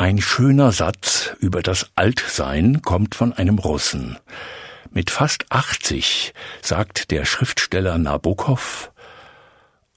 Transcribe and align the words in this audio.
Ein 0.00 0.20
schöner 0.20 0.70
Satz 0.70 1.34
über 1.40 1.60
das 1.60 1.90
Altsein 1.96 2.82
kommt 2.82 3.16
von 3.16 3.32
einem 3.32 3.58
Russen. 3.58 4.16
Mit 4.92 5.10
fast 5.10 5.46
80 5.50 6.34
sagt 6.62 7.10
der 7.10 7.24
Schriftsteller 7.24 7.98
Nabokov, 7.98 8.92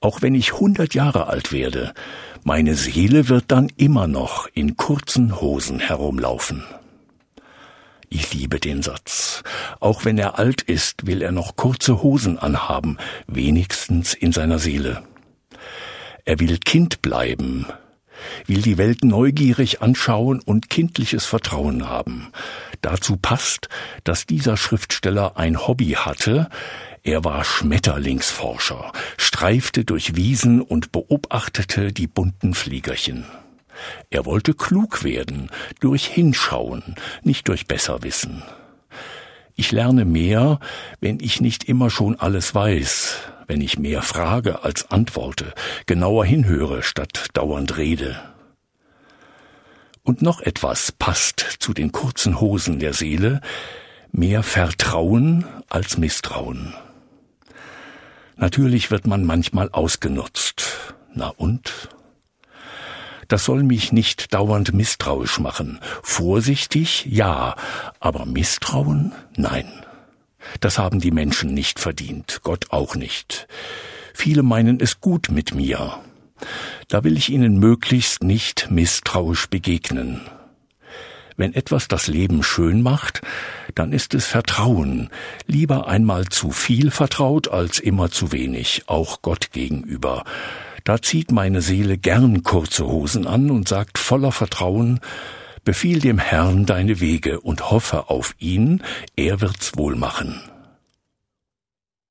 auch 0.00 0.20
wenn 0.20 0.34
ich 0.34 0.54
100 0.54 0.92
Jahre 0.94 1.28
alt 1.28 1.52
werde, 1.52 1.94
meine 2.42 2.74
Seele 2.74 3.28
wird 3.28 3.44
dann 3.46 3.68
immer 3.76 4.08
noch 4.08 4.48
in 4.52 4.76
kurzen 4.76 5.40
Hosen 5.40 5.78
herumlaufen. 5.78 6.64
Ich 8.08 8.34
liebe 8.34 8.58
den 8.58 8.82
Satz. 8.82 9.44
Auch 9.78 10.04
wenn 10.04 10.18
er 10.18 10.36
alt 10.36 10.62
ist, 10.62 11.06
will 11.06 11.22
er 11.22 11.30
noch 11.30 11.54
kurze 11.54 12.02
Hosen 12.02 12.40
anhaben, 12.40 12.98
wenigstens 13.28 14.14
in 14.14 14.32
seiner 14.32 14.58
Seele. 14.58 15.04
Er 16.24 16.40
will 16.40 16.58
Kind 16.58 17.02
bleiben, 17.02 17.66
will 18.46 18.62
die 18.62 18.78
Welt 18.78 19.04
neugierig 19.04 19.82
anschauen 19.82 20.40
und 20.40 20.70
kindliches 20.70 21.24
Vertrauen 21.24 21.88
haben. 21.88 22.32
Dazu 22.80 23.16
passt, 23.16 23.68
dass 24.04 24.26
dieser 24.26 24.56
Schriftsteller 24.56 25.36
ein 25.36 25.66
Hobby 25.66 25.90
hatte, 25.90 26.48
er 27.04 27.24
war 27.24 27.44
Schmetterlingsforscher, 27.44 28.92
streifte 29.16 29.84
durch 29.84 30.14
Wiesen 30.14 30.60
und 30.60 30.92
beobachtete 30.92 31.92
die 31.92 32.06
bunten 32.06 32.54
Fliegerchen. 32.54 33.24
Er 34.10 34.24
wollte 34.24 34.54
klug 34.54 35.02
werden, 35.02 35.50
durch 35.80 36.06
Hinschauen, 36.06 36.94
nicht 37.24 37.48
durch 37.48 37.66
Besserwissen. 37.66 38.42
Ich 39.56 39.72
lerne 39.72 40.04
mehr, 40.04 40.60
wenn 41.00 41.18
ich 41.20 41.40
nicht 41.40 41.64
immer 41.64 41.90
schon 41.90 42.18
alles 42.18 42.54
weiß, 42.54 43.18
wenn 43.46 43.60
ich 43.60 43.78
mehr 43.78 44.02
frage 44.02 44.64
als 44.64 44.90
antworte, 44.90 45.54
genauer 45.86 46.24
hinhöre 46.24 46.82
statt 46.82 47.28
dauernd 47.34 47.76
rede. 47.76 48.20
Und 50.02 50.22
noch 50.22 50.40
etwas 50.40 50.92
passt 50.92 51.40
zu 51.60 51.72
den 51.72 51.92
kurzen 51.92 52.40
Hosen 52.40 52.78
der 52.78 52.92
Seele, 52.92 53.40
mehr 54.10 54.42
Vertrauen 54.42 55.44
als 55.68 55.96
Misstrauen. 55.96 56.74
Natürlich 58.36 58.90
wird 58.90 59.06
man 59.06 59.24
manchmal 59.24 59.70
ausgenutzt. 59.70 60.94
Na 61.14 61.28
und? 61.28 61.88
Das 63.28 63.44
soll 63.44 63.62
mich 63.62 63.92
nicht 63.92 64.34
dauernd 64.34 64.74
misstrauisch 64.74 65.38
machen. 65.38 65.78
Vorsichtig, 66.02 67.06
ja, 67.06 67.54
aber 68.00 68.26
Misstrauen, 68.26 69.12
nein. 69.36 69.70
Das 70.60 70.78
haben 70.78 71.00
die 71.00 71.10
Menschen 71.10 71.54
nicht 71.54 71.78
verdient, 71.78 72.40
Gott 72.42 72.66
auch 72.70 72.94
nicht. 72.94 73.46
Viele 74.14 74.42
meinen 74.42 74.80
es 74.80 75.00
gut 75.00 75.28
mit 75.30 75.54
mir. 75.54 75.98
Da 76.88 77.04
will 77.04 77.16
ich 77.16 77.30
ihnen 77.30 77.58
möglichst 77.58 78.22
nicht 78.22 78.70
misstrauisch 78.70 79.46
begegnen. 79.46 80.22
Wenn 81.36 81.54
etwas 81.54 81.88
das 81.88 82.08
Leben 82.08 82.42
schön 82.42 82.82
macht, 82.82 83.22
dann 83.74 83.92
ist 83.92 84.14
es 84.14 84.26
Vertrauen. 84.26 85.08
Lieber 85.46 85.88
einmal 85.88 86.26
zu 86.26 86.50
viel 86.50 86.90
vertraut 86.90 87.48
als 87.48 87.78
immer 87.78 88.10
zu 88.10 88.32
wenig, 88.32 88.84
auch 88.86 89.22
Gott 89.22 89.50
gegenüber. 89.52 90.24
Da 90.84 91.00
zieht 91.00 91.32
meine 91.32 91.62
Seele 91.62 91.96
gern 91.96 92.42
kurze 92.42 92.86
Hosen 92.86 93.26
an 93.26 93.50
und 93.50 93.68
sagt 93.68 93.98
voller 93.98 94.32
Vertrauen, 94.32 95.00
Befiehl 95.64 96.00
dem 96.00 96.18
Herrn 96.18 96.66
deine 96.66 97.00
Wege 97.00 97.40
und 97.40 97.70
hoffe 97.70 98.10
auf 98.10 98.34
ihn, 98.38 98.82
er 99.16 99.40
wird's 99.40 99.76
wohl 99.76 99.94
machen. 99.94 100.51